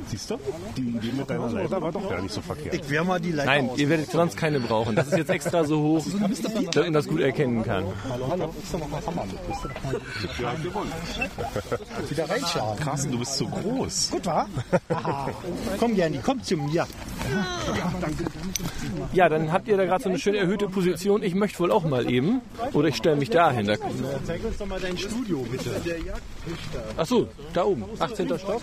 Siehst 0.08 0.30
du? 0.30 0.38
Die 0.78 0.82
Idee 0.82 1.12
mit 1.18 1.30
deiner 1.30 1.50
Leiter 1.50 1.82
war 1.82 1.92
doch 1.92 2.10
gar 2.10 2.22
nicht 2.22 2.34
so 2.34 2.42
verkehrt. 2.42 2.76
ich 2.76 2.90
wär 2.90 3.04
mal 3.04 3.20
die 3.20 3.32
Leiter 3.32 3.50
Nein, 3.50 3.70
aus. 3.70 3.78
ihr 3.80 3.90
werdet 3.90 4.12
sonst 4.12 4.38
keine 4.38 4.60
brauchen. 4.60 4.96
Das 4.96 5.08
ist 5.08 5.18
jetzt 5.18 5.30
extra 5.30 5.64
so 5.64 5.82
hoch, 5.82 6.06
dass 6.06 6.76
man 6.76 6.94
das 6.94 7.08
gut 7.08 7.22
erkennen 7.22 7.64
kann. 7.64 7.86
Wieder 12.10 12.30
reinschauen. 12.30 12.80
Carsten, 12.80 13.12
du 13.12 13.20
bist 13.20 13.38
zu 13.38 13.48
groß. 13.48 14.12
Gut, 14.12 14.26
wa? 14.26 14.48
komm, 15.80 15.96
Janni, 15.96 16.20
komm 16.24 16.42
zu 16.44 16.58
mir. 16.58 16.86
Ja, 19.14 19.30
dann 19.30 19.52
habt 19.52 19.68
ihr 19.68 19.78
da 19.78 19.86
gerade 19.86 20.04
so 20.04 20.10
eine 20.10 20.20
schön 20.20 20.36
erhöhte 20.36 20.68
Position. 20.68 21.24
Ich 21.24 21.36
möchte 21.36 21.60
wohl 21.60 21.72
auch 21.72 21.84
mal 21.84 22.10
eben. 22.10 22.42
Oder 22.74 22.90
ich 22.90 22.96
stelle 22.96 23.16
mich 23.16 23.30
dahin. 23.30 23.68
Da, 23.68 23.76
Zeig 24.26 24.44
uns 24.44 24.58
doch 24.58 24.66
mal 24.66 24.80
dein 24.80 24.98
Studio, 24.98 25.40
bitte. 25.50 25.72
ach 26.98 27.06
so, 27.06 27.28
da 27.54 27.64
oben. 27.64 27.86
18. 28.00 28.28
Stock. 28.38 28.62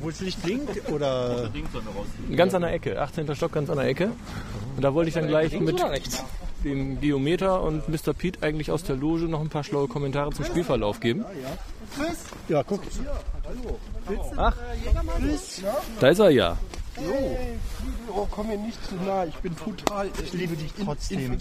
Wo 0.00 0.10
das 0.10 0.20
Licht 0.20 0.42
blinkt? 0.42 0.90
Oder? 0.90 1.50
Ganz 2.34 2.54
an 2.54 2.62
der 2.62 2.72
Ecke. 2.72 3.00
18. 3.00 3.34
Stock, 3.34 3.52
ganz 3.52 3.70
an 3.70 3.76
der 3.76 3.86
Ecke. 3.86 4.10
Und 4.76 4.82
da 4.82 4.92
wollte 4.94 5.08
ich 5.08 5.14
dann 5.14 5.26
gleich 5.26 5.58
mit 5.58 5.80
dem 6.64 7.00
Geometer 7.00 7.62
und 7.62 7.88
Mr. 7.88 8.12
Pete 8.12 8.42
eigentlich 8.42 8.70
aus 8.70 8.82
der 8.82 8.96
Loge 8.96 9.24
noch 9.24 9.40
ein 9.40 9.48
paar 9.48 9.64
schlaue 9.64 9.88
Kommentare 9.88 10.30
zum 10.30 10.44
Spielverlauf 10.44 11.00
geben. 11.00 11.24
Ja, 12.48 12.62
guck. 12.62 12.80
Ach, 14.36 14.56
da 16.00 16.08
ist 16.08 16.18
er 16.18 16.30
ja. 16.30 16.56
Oh, 18.16 18.26
komm 18.30 18.48
mir 18.48 18.56
nicht 18.56 18.78
zu 18.86 18.94
nah. 18.94 19.24
Ich 19.24 19.34
bin 19.36 19.56
total. 19.56 20.08
Ich 20.22 20.32
liebe 20.32 20.54
dich 20.54 20.72
trotzdem. 20.84 21.38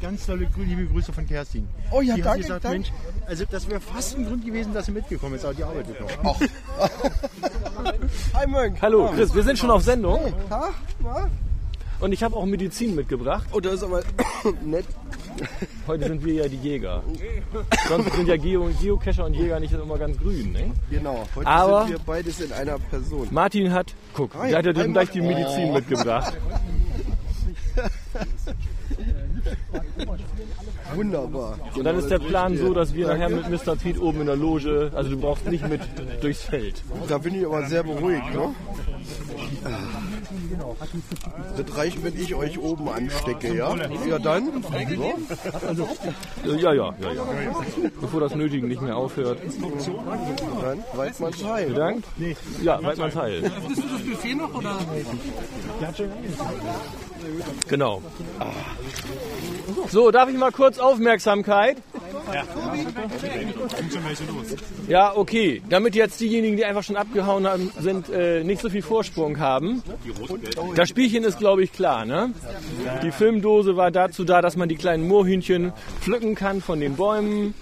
Ganz 0.00 0.24
tolle 0.24 0.48
liebe 0.56 0.86
Grüße 0.86 1.12
von 1.12 1.26
Kerstin. 1.26 1.68
Oh 1.90 2.00
ja, 2.00 2.14
Die 2.14 2.22
danke, 2.22 2.40
gesagt, 2.42 2.64
danke. 2.64 2.78
Mensch, 2.78 2.92
also 3.26 3.44
das 3.50 3.68
wäre 3.68 3.80
fast 3.80 4.16
ein 4.16 4.24
Grund 4.24 4.44
gewesen, 4.44 4.72
dass 4.72 4.86
sie 4.86 4.92
mitgekommen 4.92 5.34
ist, 5.34 5.44
aber 5.44 5.54
die 5.54 5.64
arbeitet 5.64 6.00
noch. 6.22 6.40
Hi, 8.34 8.46
Mönch. 8.46 8.80
Hallo, 8.80 9.10
Chris, 9.14 9.34
wir 9.34 9.42
sind 9.42 9.58
schon 9.58 9.70
auf 9.70 9.82
Sendung. 9.82 10.32
Ha? 10.50 10.70
Na? 11.00 11.28
Und 12.00 12.12
ich 12.12 12.22
habe 12.22 12.36
auch 12.36 12.46
Medizin 12.46 12.94
mitgebracht. 12.94 13.46
Oh, 13.52 13.60
das 13.60 13.74
ist 13.74 13.82
aber 13.82 14.02
nett. 14.64 14.84
Heute 15.86 16.06
sind 16.08 16.24
wir 16.24 16.34
ja 16.34 16.48
die 16.48 16.56
Jäger. 16.56 17.02
Sonst 17.88 18.12
sind 18.14 18.28
ja 18.28 18.36
Geo 18.36 18.68
Geocacher 18.80 19.24
und 19.24 19.34
Jäger 19.34 19.58
nicht 19.60 19.72
immer 19.72 19.98
ganz 19.98 20.16
grün. 20.18 20.52
Ne? 20.52 20.72
Genau. 20.90 21.24
Heute 21.34 21.46
Aber- 21.46 21.82
sind 21.82 21.92
wir 21.92 21.98
beides 22.04 22.40
in 22.40 22.52
einer 22.52 22.78
Person. 22.78 23.28
Martin 23.30 23.72
hat, 23.72 23.94
guck, 24.14 24.34
Hi, 24.34 24.48
der 24.50 24.58
hat 24.58 24.66
ja 24.66 24.74
hi, 24.74 24.92
gleich 24.92 25.10
die. 25.10 25.20
Medizin 25.20 25.72
mitgebracht. 25.72 26.36
Wunderbar. 30.94 31.58
Und 31.76 31.84
dann 31.84 31.96
ist 31.98 32.10
der 32.10 32.18
Plan 32.18 32.56
so, 32.56 32.72
dass 32.74 32.94
wir 32.94 33.08
nachher 33.08 33.28
mit 33.28 33.48
Mr. 33.50 33.76
Pete 33.76 34.00
oben 34.02 34.20
in 34.22 34.26
der 34.26 34.36
Loge, 34.36 34.90
also 34.94 35.10
du 35.10 35.18
brauchst 35.18 35.46
nicht 35.46 35.68
mit 35.68 35.80
durchs 36.20 36.42
Feld. 36.42 36.82
Da 37.08 37.18
bin 37.18 37.34
ich 37.34 37.44
aber 37.46 37.66
sehr 37.66 37.82
beruhigt, 37.82 38.34
ne? 38.34 38.54
Das 41.56 41.76
reicht, 41.76 42.02
wenn 42.04 42.20
ich 42.20 42.34
euch 42.34 42.58
oben 42.58 42.88
anstecke, 42.88 43.54
ja? 43.54 43.74
Ja, 44.06 44.18
dann. 44.18 44.62
So, 46.44 46.54
Ja, 46.56 46.72
ja, 46.72 46.94
ja, 47.00 47.12
ja. 47.12 47.22
Bevor 48.00 48.20
das 48.20 48.34
Nötigen 48.34 48.68
nicht 48.68 48.82
mehr 48.82 48.96
aufhört. 48.96 49.38
dann 50.60 50.84
Weidmanns 50.94 51.44
Heil. 51.44 51.68
Bedankt. 51.68 52.06
Ja, 52.62 52.82
Weidmanns 52.82 53.16
Heil. 53.16 53.42
Bist 53.68 53.82
du 53.82 53.88
das 53.88 54.02
Buffet 54.02 54.34
noch 54.34 54.54
oder? 54.54 54.78
Genau. 57.68 58.02
So, 59.88 60.10
darf 60.10 60.28
ich 60.28 60.36
mal 60.36 60.52
kurz 60.52 60.78
Aufmerksamkeit? 60.78 61.78
Ja, 64.88 65.16
okay. 65.16 65.62
Damit 65.68 65.94
jetzt 65.94 66.20
diejenigen, 66.20 66.56
die 66.56 66.64
einfach 66.64 66.82
schon 66.82 66.96
abgehauen 66.96 67.46
haben, 67.46 67.70
sind, 67.78 68.08
äh, 68.08 68.44
nicht 68.44 68.60
so 68.60 68.70
viel 68.70 68.82
Vorsprung 68.82 69.38
haben. 69.38 69.82
Das 70.74 70.88
Spielchen 70.88 71.24
ist, 71.24 71.38
glaube 71.38 71.62
ich, 71.62 71.72
klar. 71.72 72.04
Ne? 72.04 72.32
Die 73.02 73.10
Filmdose 73.10 73.76
war 73.76 73.90
dazu 73.90 74.24
da, 74.24 74.42
dass 74.42 74.56
man 74.56 74.68
die 74.68 74.76
kleinen 74.76 75.06
Moorhühnchen 75.06 75.72
pflücken 76.00 76.34
kann 76.34 76.60
von 76.60 76.80
den 76.80 76.96
Bäumen. 76.96 77.54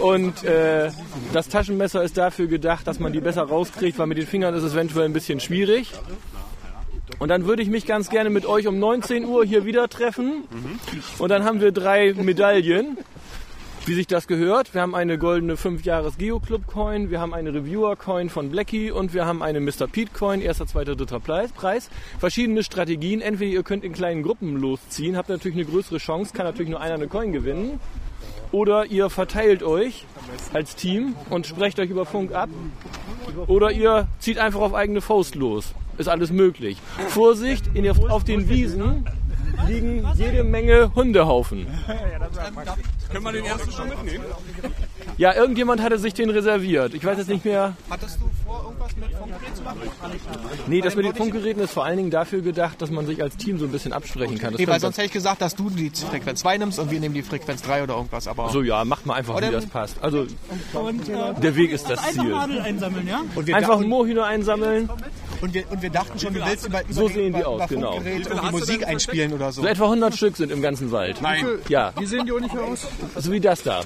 Und 0.00 0.44
äh, 0.44 0.90
das 1.32 1.48
Taschenmesser 1.48 2.02
ist 2.02 2.16
dafür 2.16 2.46
gedacht, 2.46 2.86
dass 2.86 2.98
man 2.98 3.12
die 3.12 3.20
besser 3.20 3.42
rauskriegt, 3.42 3.98
weil 3.98 4.06
mit 4.06 4.18
den 4.18 4.26
Fingern 4.26 4.54
ist 4.54 4.62
es 4.62 4.74
eventuell 4.74 5.06
ein 5.06 5.12
bisschen 5.12 5.40
schwierig. 5.40 5.92
Und 7.18 7.28
dann 7.28 7.46
würde 7.46 7.62
ich 7.62 7.68
mich 7.68 7.86
ganz 7.86 8.10
gerne 8.10 8.30
mit 8.30 8.46
euch 8.46 8.66
um 8.66 8.78
19 8.78 9.24
Uhr 9.24 9.44
hier 9.44 9.64
wieder 9.64 9.88
treffen. 9.88 10.44
Und 11.18 11.30
dann 11.30 11.44
haben 11.44 11.60
wir 11.60 11.72
drei 11.72 12.12
Medaillen, 12.14 12.98
wie 13.88 13.94
sich 13.94 14.06
das 14.06 14.26
gehört. 14.26 14.74
Wir 14.74 14.82
haben 14.82 14.94
eine 14.94 15.16
goldene 15.16 15.56
5 15.56 15.82
Jahres 15.82 16.18
Geo 16.18 16.40
Club 16.40 16.66
Coin, 16.66 17.10
wir 17.10 17.20
haben 17.20 17.32
eine 17.32 17.54
Reviewer 17.54 17.96
Coin 17.96 18.28
von 18.28 18.50
Blackie 18.50 18.90
und 18.90 19.14
wir 19.14 19.24
haben 19.24 19.42
eine 19.42 19.60
Mr. 19.60 19.86
Pete 19.90 20.12
Coin, 20.12 20.42
erster, 20.42 20.66
zweiter, 20.66 20.94
dritter 20.94 21.20
Preis-. 21.20 21.88
Verschiedene 22.18 22.62
Strategien. 22.62 23.22
Entweder 23.22 23.50
ihr 23.50 23.62
könnt 23.62 23.84
in 23.84 23.94
kleinen 23.94 24.22
Gruppen 24.22 24.56
losziehen, 24.56 25.16
habt 25.16 25.30
natürlich 25.30 25.56
eine 25.56 25.64
größere 25.64 25.96
Chance, 25.96 26.34
kann 26.34 26.44
natürlich 26.44 26.68
nur 26.68 26.82
einer 26.82 26.96
eine 26.96 27.08
Coin 27.08 27.32
gewinnen. 27.32 27.80
Oder 28.52 28.84
ihr 28.84 29.08
verteilt 29.08 29.62
euch 29.62 30.04
als 30.52 30.76
Team 30.76 31.14
und 31.30 31.46
sprecht 31.46 31.78
euch 31.80 31.88
über 31.88 32.04
Funk 32.04 32.34
ab. 32.34 32.50
Oder 33.46 33.72
ihr 33.72 34.06
zieht 34.18 34.36
einfach 34.36 34.60
auf 34.60 34.74
eigene 34.74 35.00
Faust 35.00 35.34
los. 35.34 35.72
Ist 35.96 36.08
alles 36.08 36.30
möglich. 36.30 36.76
Vorsicht, 37.08 37.70
in 37.72 37.88
auf 37.88 38.24
den 38.24 38.50
Wiesen 38.50 39.06
liegen 39.66 40.06
jede 40.14 40.44
Menge 40.44 40.94
Hundehaufen. 40.94 41.66
Können 43.10 43.24
wir 43.24 43.32
den 43.32 43.44
ersten 43.44 43.72
schon 43.72 43.88
mitnehmen? 43.88 44.24
Ja, 45.16 45.34
irgendjemand 45.34 45.82
hatte 45.82 45.98
sich 45.98 46.14
den 46.14 46.30
reserviert. 46.30 46.94
Ich 46.94 47.04
weiß 47.04 47.18
jetzt 47.18 47.28
nicht 47.28 47.44
mehr. 47.44 47.74
Hattest 47.90 48.20
du 48.20 48.30
vor, 48.46 48.62
irgendwas 48.64 48.96
mit 48.96 49.10
Funkgerät 49.16 49.56
zu 49.56 49.62
machen? 49.62 49.80
Nee, 50.68 50.80
das 50.80 50.94
mit 50.94 51.06
den 51.06 51.14
Funkgeräten 51.14 51.62
ist 51.62 51.72
vor 51.72 51.84
allen 51.84 51.96
Dingen 51.96 52.10
dafür 52.10 52.40
gedacht, 52.40 52.80
dass 52.80 52.90
man 52.90 53.06
sich 53.06 53.20
als 53.20 53.36
Team 53.36 53.58
so 53.58 53.64
ein 53.64 53.72
bisschen 53.72 53.92
absprechen 53.92 54.38
kann. 54.38 54.52
Das 54.52 54.60
Nee, 54.60 54.68
weil 54.68 54.78
sonst 54.78 54.96
hätte 54.96 55.06
ich 55.06 55.12
gesagt, 55.12 55.42
dass 55.42 55.56
du 55.56 55.70
die 55.70 55.90
Frequenz 55.90 56.40
2 56.40 56.58
nimmst 56.58 56.78
und 56.78 56.90
wir 56.92 57.00
nehmen 57.00 57.14
die 57.14 57.22
Frequenz 57.22 57.62
3 57.62 57.82
oder 57.82 57.96
irgendwas. 57.96 58.28
Aber 58.28 58.50
so, 58.50 58.62
ja, 58.62 58.84
macht 58.84 59.06
mal 59.06 59.14
einfach, 59.14 59.40
wie 59.40 59.50
das 59.50 59.66
passt. 59.66 59.96
Also, 60.02 60.26
der 61.42 61.56
Weg 61.56 61.72
ist 61.72 61.90
das 61.90 62.00
Ziel. 62.12 62.32
einsammeln, 62.34 63.08
ja? 63.08 63.22
und 63.34 63.46
wir, 63.46 63.56
Einfach 63.56 63.74
da, 63.74 63.78
und, 63.78 63.88
Moorhühner 63.88 64.24
einsammeln. 64.24 64.88
Und, 65.40 65.54
wir, 65.54 65.70
und 65.70 65.82
wir 65.82 65.90
dachten 65.90 66.18
schon, 66.18 66.34
du 66.34 66.44
willst 66.44 66.66
über, 66.66 66.82
über, 66.82 66.92
So 66.92 67.08
sehen 67.08 67.32
die 67.32 67.40
über, 67.40 67.48
aus, 67.48 67.68
genau. 67.68 68.00
Musik 68.50 68.86
einspielen 68.86 69.32
oder 69.32 69.52
so. 69.52 69.62
So 69.62 69.68
etwa 69.68 69.84
100 69.84 70.14
Stück 70.14 70.36
sind 70.36 70.50
im 70.52 70.62
ganzen 70.62 70.90
Wald. 70.92 71.20
Nein. 71.22 71.46
Ja, 71.68 71.92
Wie 71.98 72.06
sehen 72.06 72.26
die 72.26 72.32
ungefähr 72.32 72.62
aus? 72.62 72.86
so 73.16 73.32
wie 73.32 73.40
das 73.40 73.62
da. 73.62 73.82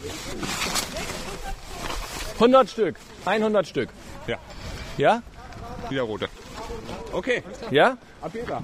100 2.35 2.71
Stück. 2.71 2.97
100 3.25 3.67
Stück. 3.67 3.89
Ja. 4.27 4.39
Ja? 4.97 5.23
Wieder 5.89 6.03
rote. 6.03 6.29
Okay. 7.13 7.43
Ja? 7.71 7.99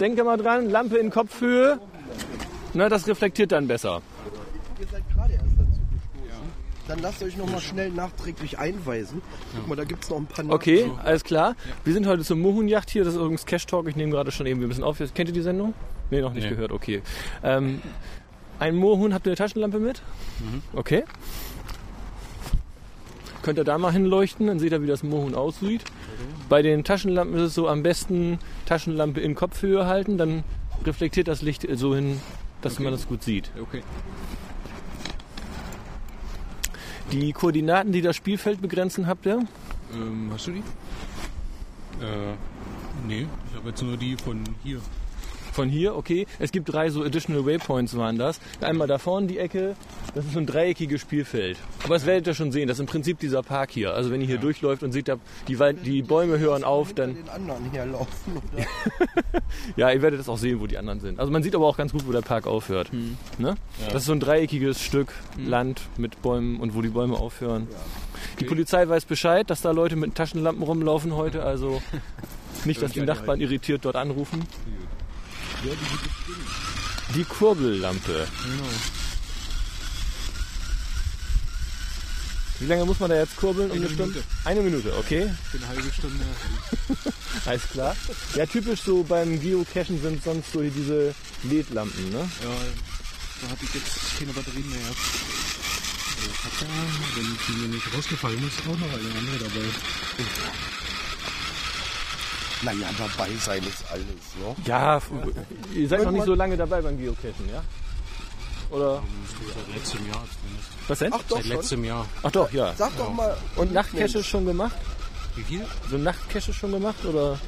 Denke 0.00 0.25
mal 0.25 0.37
dran, 0.37 0.71
Lampe 0.71 0.99
in 0.99 1.11
Kopfhöhe. 1.11 1.78
Na, 2.75 2.88
das 2.88 3.07
reflektiert 3.07 3.52
dann 3.52 3.66
besser. 3.68 4.02
Ihr 4.80 4.87
seid 4.87 5.02
gerade 5.14 5.33
erst 5.33 5.45
dazu 5.45 5.80
gestoßen. 5.92 6.52
Dann 6.88 7.00
lasst 7.00 7.23
euch 7.23 7.37
noch 7.37 7.50
mal 7.50 7.61
schnell 7.61 7.90
nachträglich 7.90 8.59
einweisen. 8.59 9.21
Guck 9.54 9.68
mal, 9.68 9.76
da 9.76 9.85
gibt 9.85 10.04
es 10.04 10.11
noch 10.11 10.16
ein 10.16 10.26
paar 10.26 10.45
Okay, 10.49 10.90
alles 11.04 11.23
klar. 11.23 11.54
Wir 11.85 11.92
sind 11.92 12.07
heute 12.07 12.25
zum 12.25 12.40
Mohunjacht 12.40 12.88
hier. 12.88 13.04
Das 13.04 13.12
ist 13.12 13.21
übrigens 13.21 13.45
Cash 13.45 13.66
Talk. 13.66 13.87
Ich 13.88 13.97
nehme 13.97 14.11
gerade 14.11 14.33
schon 14.33 14.47
eben 14.47 14.62
ein 14.62 14.68
bisschen 14.68 14.85
auf. 14.85 14.97
Kennt 14.99 15.28
ihr 15.28 15.35
die 15.35 15.42
Sendung? 15.42 15.75
Nee, 16.11 16.23
noch 16.23 16.33
nicht 16.33 16.49
gehört. 16.49 16.73
Okay. 16.73 17.02
Ähm, 17.45 17.83
ein 18.59 18.75
Mohun, 18.75 19.12
habt 19.12 19.26
ihr 19.26 19.30
eine 19.30 19.37
Taschenlampe 19.37 19.78
mit? 19.78 20.00
Okay. 20.73 21.04
Könnt 23.42 23.59
ihr 23.59 23.64
da 23.64 23.76
mal 23.76 23.92
hinleuchten, 23.92 24.47
dann 24.47 24.59
seht 24.59 24.73
ihr, 24.73 24.83
wie 24.83 24.87
das 24.87 25.02
Mohun 25.02 25.35
aussieht. 25.35 25.85
Bei 26.49 26.62
den 26.62 26.85
Taschenlampen 26.85 27.37
ist 27.37 27.42
es 27.42 27.54
so, 27.54 27.68
am 27.68 27.83
besten 27.83 28.38
Taschenlampe 28.66 29.21
in 29.21 29.35
Kopfhöhe 29.35 29.87
halten, 29.87 30.16
dann 30.16 30.42
reflektiert 30.85 31.28
das 31.28 31.42
Licht 31.42 31.66
so 31.75 31.95
hin, 31.95 32.21
dass 32.62 32.78
man 32.78 32.92
das 32.92 33.07
gut 33.07 33.23
sieht. 33.23 33.50
Okay. 33.61 33.83
Die 37.12 37.33
Koordinaten, 37.33 37.93
die 37.93 38.03
das 38.03 38.17
Spielfeld 38.17 38.61
begrenzen, 38.61 39.07
habt 39.07 39.25
ihr? 39.25 39.47
Ähm, 39.95 40.31
hast 40.33 40.47
du 40.47 40.53
die? 40.53 40.59
Äh, 40.59 42.35
nee, 43.07 43.27
ich 43.50 43.57
habe 43.57 43.71
jetzt 43.71 43.83
nur 43.83 43.97
die 43.97 44.17
von 44.17 44.45
hier. 44.62 44.81
Von 45.59 45.69
hier, 45.69 45.97
okay. 45.97 46.25
Es 46.38 46.53
gibt 46.53 46.73
drei 46.73 46.88
so 46.88 47.03
Additional 47.03 47.45
Waypoints 47.45 47.97
waren 47.97 48.17
das. 48.17 48.38
Einmal 48.61 48.87
da 48.87 48.99
vorne 48.99 49.27
die 49.27 49.38
Ecke, 49.38 49.75
das 50.15 50.25
ist 50.25 50.35
so 50.35 50.38
ein 50.38 50.47
dreieckiges 50.47 51.00
Spielfeld. 51.00 51.57
Aber 51.83 51.95
das 51.95 52.07
werdet 52.07 52.29
ihr 52.29 52.35
schon 52.35 52.53
sehen, 52.53 52.69
das 52.69 52.77
ist 52.77 52.81
im 52.83 52.87
Prinzip 52.87 53.19
dieser 53.19 53.43
Park 53.43 53.73
hier. 53.73 53.93
Also 53.93 54.12
wenn 54.12 54.21
ihr 54.21 54.29
hier 54.29 54.38
durchläuft 54.38 54.85
und 54.85 54.93
seht, 54.93 55.11
die, 55.49 55.59
Wald- 55.59 55.85
die 55.85 56.03
Bäume 56.03 56.38
hören 56.38 56.62
auf, 56.62 56.93
dann, 56.95 57.17
den 57.17 57.29
anderen 57.29 57.73
hier 57.73 57.87
laufen. 57.87 58.41
Ja, 59.77 59.91
ihr 59.91 60.00
werdet 60.03 60.21
das 60.21 60.29
auch 60.29 60.38
sehen, 60.38 60.61
wo 60.61 60.67
die 60.69 60.79
anderen 60.79 61.00
sind. 61.00 61.19
Also 61.19 61.33
man 61.33 61.43
sieht 61.43 61.55
aber 61.57 61.67
auch 61.67 61.77
ganz 61.77 61.91
gut, 61.93 62.07
wo 62.07 62.12
der 62.12 62.21
Park 62.21 62.47
aufhört. 62.47 62.91
Ne? 63.38 63.57
Das 63.87 64.03
ist 64.03 64.05
so 64.07 64.12
ein 64.12 64.21
dreieckiges 64.21 64.81
Stück 64.81 65.12
Land 65.37 65.81
mit 65.97 66.23
Bäumen 66.23 66.61
und 66.61 66.75
wo 66.77 66.83
die 66.83 66.88
Bäume 66.88 67.17
aufhören. 67.17 67.67
Die 68.38 68.45
Polizei 68.45 68.88
weiß 68.88 69.07
Bescheid, 69.07 69.49
dass 69.50 69.61
da 69.62 69.73
Leute 69.73 69.97
mit 69.97 70.15
Taschenlampen 70.15 70.62
rumlaufen 70.62 71.15
heute, 71.17 71.43
also 71.43 71.83
nicht, 72.65 72.81
dass 72.83 72.93
die 72.93 73.00
Nachbarn 73.00 73.41
irritiert 73.41 73.85
dort 73.85 73.97
anrufen. 73.97 74.43
Die 77.15 77.25
Kurbellampe. 77.25 78.29
Wie 82.61 82.67
lange 82.67 82.85
muss 82.85 82.99
man 82.99 83.11
da 83.11 83.17
jetzt 83.17 83.37
kurbeln? 83.37 83.71
Um 83.71 83.77
eine, 83.79 83.88
Stunde? 83.88 84.23
Eine 84.45 84.61
Minute, 84.62 84.97
okay. 84.97 85.31
Für 85.50 85.59
eine 85.59 85.69
halbe 85.69 85.93
Stunde. 85.93 86.25
Alles 87.45 87.62
klar. 87.71 87.97
Ja, 88.35 88.47
typisch 88.47 88.83
so 88.83 89.05
beim 89.05 89.41
Geocachen 89.41 90.00
sind 90.03 90.23
sonst 90.25 90.53
so 90.53 90.61
diese 90.62 91.15
LED-Lampen, 91.45 92.11
ne? 92.11 92.19
Ja, 92.19 92.57
da 93.43 93.50
habe 93.50 93.61
ich 93.62 93.75
jetzt 93.75 94.19
keine 94.19 94.33
Batterien 94.33 94.69
mehr. 94.71 94.81
gehabt. 94.81 94.97
hab 96.45 96.61
ja, 96.61 96.69
wenn 97.15 97.38
die 97.47 97.61
mir 97.62 97.75
nicht 97.75 97.95
rausgefallen 97.95 98.47
ist, 98.47 98.59
auch 98.61 98.79
noch 98.79 98.93
eine 98.93 99.19
andere 99.19 99.38
dabei. 99.38 99.67
Naja, 102.62 102.88
dabei 102.99 103.31
sein 103.37 103.62
ist 103.62 103.85
alles, 103.91 104.05
ne? 104.07 104.57
Ja, 104.65 105.00
ihr 105.75 105.88
seid 105.88 106.03
noch 106.05 106.11
nicht 106.11 106.25
so 106.25 106.35
lange 106.35 106.57
dabei 106.57 106.81
beim 106.83 106.99
Geocachen, 106.99 107.49
ja? 107.53 107.62
Oder 108.71 109.03
Seit 109.55 109.75
letztem 109.75 110.07
Jahr 110.07 110.25
zumindest. 110.41 110.69
was 110.88 110.99
denn? 110.99 111.12
Ach 111.15 111.23
doch 111.29 111.37
Seit 111.37 111.47
schon. 111.47 111.57
letztem 111.57 111.85
Jahr. 111.85 112.07
Ach 112.23 112.31
doch, 112.31 112.53
ja. 112.53 112.75
Sag 112.75 112.97
doch 112.99 113.12
mal. 113.15 113.37
Und 113.57 113.73
Nachtcache 113.73 114.23
schon 114.23 114.45
gemacht? 114.45 114.77
Wie 115.37 115.43
viel? 115.43 115.65
So 115.88 115.97
Nachtcache 115.99 116.53
schon 116.53 116.73
gemacht 116.73 117.03
oder? 117.05 117.38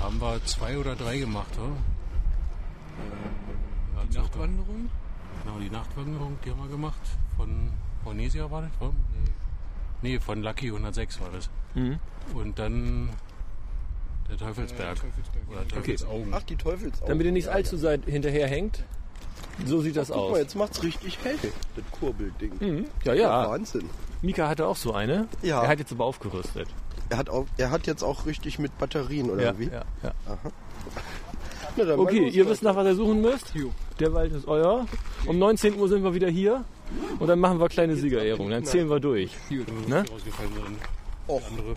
Haben 0.00 0.20
wir 0.20 0.44
zwei 0.44 0.76
oder 0.76 0.94
drei 0.96 1.18
gemacht, 1.18 1.56
oder? 1.56 1.72
Äh, 4.02 4.06
Die 4.12 4.18
Nachtwanderung? 4.18 4.90
Genau, 5.44 5.58
die 5.58 5.70
Nachtwanderung, 5.70 6.38
die 6.44 6.50
haben 6.50 6.60
wir 6.62 6.68
gemacht. 6.68 7.00
Von 7.36 7.70
Hornesia 8.04 8.50
war 8.50 8.62
das, 8.62 8.70
oder? 8.80 8.92
Nee. 10.02 10.10
nee, 10.14 10.20
von 10.20 10.42
Lucky 10.42 10.66
106 10.66 11.20
war 11.20 11.30
das. 11.30 11.48
Mhm. 11.74 11.98
Und 12.34 12.58
dann 12.58 13.10
der 14.28 14.36
Teufelsberg. 14.36 14.98
Oder 15.50 15.68
Teufelsaugen. 15.68 16.28
Ach, 16.32 16.42
die 16.42 16.56
Teufelsaugen. 16.56 17.08
Damit 17.08 17.26
ihr 17.26 17.32
nicht 17.32 17.48
allzu 17.48 17.76
seit 17.76 18.04
hinterher 18.06 18.48
hängt. 18.48 18.84
So 19.64 19.80
sieht 19.80 19.96
das 19.96 20.08
Guck 20.08 20.16
aus. 20.18 20.30
mal, 20.32 20.40
jetzt 20.40 20.54
macht's 20.54 20.82
richtig 20.82 21.18
hell, 21.24 21.38
das 21.76 21.84
Kurbelding. 21.98 22.52
Mhm. 22.60 22.84
Ja, 23.04 23.14
ja. 23.14 23.48
Wahnsinn. 23.50 23.88
Mika 24.22 24.48
hatte 24.48 24.66
auch 24.66 24.76
so 24.76 24.92
eine. 24.92 25.28
Ja. 25.42 25.62
Er 25.62 25.68
hat 25.68 25.78
jetzt 25.78 25.92
aber 25.92 26.04
aufgerüstet. 26.04 26.68
Er 27.08 27.18
hat, 27.18 27.30
auch, 27.30 27.46
er 27.56 27.70
hat 27.70 27.86
jetzt 27.86 28.02
auch 28.02 28.26
richtig 28.26 28.58
mit 28.58 28.76
Batterien, 28.78 29.30
oder 29.30 29.42
Ja, 29.44 29.58
wie? 29.58 29.66
ja, 29.66 29.84
ja. 30.02 30.12
Na, 31.76 31.84
dann 31.84 31.96
mal 31.96 31.98
Okay, 32.00 32.18
los, 32.26 32.34
ihr 32.34 32.42
Leute. 32.42 32.50
wisst 32.52 32.62
nach, 32.64 32.74
was 32.76 32.86
ihr 32.86 32.94
suchen 32.96 33.20
müsst. 33.20 33.52
Der 34.00 34.12
Wald 34.12 34.32
ist 34.32 34.46
euer. 34.48 34.86
Um 35.26 35.38
19 35.38 35.78
Uhr 35.78 35.88
sind 35.88 36.02
wir 36.02 36.14
wieder 36.14 36.28
hier. 36.28 36.64
Und 37.18 37.28
dann 37.28 37.38
machen 37.38 37.60
wir 37.60 37.68
kleine 37.68 37.96
Siegerehrung. 37.96 38.50
Dann 38.50 38.64
zählen 38.64 38.88
wir 38.90 39.00
durch. 39.00 39.30
Ne? 39.50 40.04
Rausgefallen 40.10 40.52
sind. 40.52 40.78
Och, 41.28 41.42
Andere. 41.48 41.74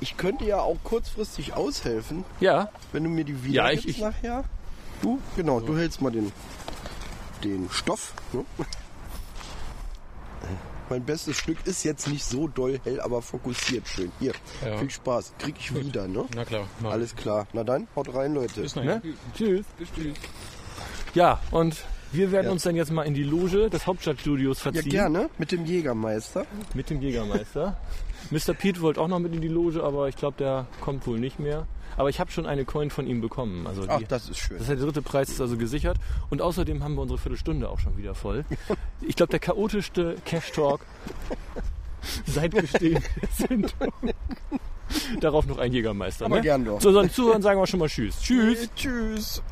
Ich 0.00 0.16
könnte 0.16 0.44
ja 0.44 0.58
auch 0.60 0.78
kurzfristig 0.84 1.54
aushelfen, 1.54 2.24
Ja, 2.40 2.68
wenn 2.92 3.04
du 3.04 3.10
mir 3.10 3.24
die 3.24 3.42
wieder 3.44 3.64
Ja, 3.66 3.70
ich- 3.70 3.88
ich- 3.88 3.98
nachher. 4.00 4.44
Du? 5.02 5.18
Genau, 5.36 5.60
du 5.60 5.76
hältst 5.76 6.00
mal 6.00 6.10
den, 6.12 6.32
den 7.42 7.68
Stoff. 7.70 8.14
Ne? 8.32 8.44
Mein 10.90 11.02
bestes 11.04 11.38
Stück 11.38 11.66
ist 11.66 11.82
jetzt 11.84 12.06
nicht 12.08 12.24
so 12.24 12.46
doll 12.46 12.78
hell, 12.84 13.00
aber 13.00 13.22
fokussiert 13.22 13.88
schön. 13.88 14.12
Hier, 14.20 14.32
Ja. 14.64 14.76
viel 14.76 14.90
Spaß. 14.90 15.32
Krieg 15.38 15.54
ich 15.58 15.74
wieder, 15.74 16.06
ne? 16.06 16.26
Na 16.34 16.44
klar. 16.44 16.66
mach. 16.80 16.92
Alles 16.92 17.16
klar. 17.16 17.46
Na 17.54 17.64
dann, 17.64 17.88
haut 17.96 18.14
rein, 18.14 18.34
Leute. 18.34 18.60
Bis 18.60 18.76
nachher. 18.76 18.96
ne? 19.02 19.14
Tschüss. 19.34 19.64
Ja, 21.14 21.40
und 21.50 21.82
wir 22.14 22.32
werden 22.32 22.50
uns 22.50 22.62
dann 22.62 22.76
jetzt 22.76 22.90
mal 22.92 23.02
in 23.02 23.14
die 23.14 23.22
Loge 23.24 23.68
des 23.70 23.86
Hauptstadtstudios 23.86 24.58
Ja, 24.64 24.72
verziehen. 24.72 24.90
gerne. 24.90 25.30
Mit 25.38 25.52
dem 25.52 25.64
Jägermeister. 25.64 26.46
Mit 26.74 26.90
dem 26.90 27.00
Jägermeister. 27.00 27.76
Mr. 28.30 28.54
Pete 28.54 28.80
wollte 28.80 29.00
auch 29.00 29.08
noch 29.08 29.18
mit 29.18 29.34
in 29.34 29.40
die 29.40 29.48
Loge, 29.48 29.82
aber 29.82 30.08
ich 30.08 30.16
glaube, 30.16 30.36
der 30.38 30.66
kommt 30.80 31.06
wohl 31.06 31.18
nicht 31.18 31.38
mehr. 31.38 31.66
Aber 31.96 32.08
ich 32.08 32.18
habe 32.18 32.30
schon 32.32 32.46
eine 32.46 32.64
Coin 32.64 32.90
von 32.90 33.06
ihm 33.06 33.20
bekommen. 33.20 33.66
Also 33.68 33.84
Ach, 33.86 33.98
die, 33.98 34.04
das 34.06 34.28
ist 34.28 34.38
schön. 34.38 34.58
das 34.58 34.62
ist 34.68 34.78
der 34.78 34.84
dritte 34.84 35.02
Preis, 35.02 35.28
ist 35.28 35.40
also 35.40 35.56
gesichert. 35.56 35.96
Und 36.30 36.42
außerdem 36.42 36.82
haben 36.82 36.94
wir 36.96 37.02
unsere 37.02 37.18
Viertelstunde 37.18 37.68
auch 37.68 37.78
schon 37.78 37.96
wieder 37.96 38.14
voll. 38.14 38.44
Ich 39.00 39.14
glaube, 39.16 39.30
der 39.30 39.38
chaotischste 39.40 40.16
Cash 40.24 40.50
Talk 40.52 40.80
seit 42.26 42.50
Bestehen 42.52 42.94
der 43.22 43.46
Sendung. 43.48 43.92
Darauf 45.20 45.46
noch 45.46 45.58
ein 45.58 45.72
Jägermeister. 45.72 46.24
Aber 46.24 46.36
Ne? 46.36 46.42
gern 46.42 46.64
doch. 46.64 46.78
Zu 46.80 46.88
unseren 46.88 47.10
Zuhörern 47.10 47.42
sagen 47.42 47.60
wir 47.60 47.66
schon 47.66 47.80
mal 47.80 47.88
Tschüss. 47.88 48.20
Tschüss. 48.20 48.68
Tschüss. 48.74 49.42